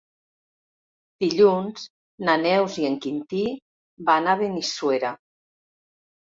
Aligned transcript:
Dilluns 1.23 1.83
na 2.29 2.35
Neus 2.45 2.79
i 2.85 2.87
en 2.89 2.95
Quintí 3.03 3.43
van 4.09 4.31
a 4.33 4.37
Benissuera. 4.41 5.13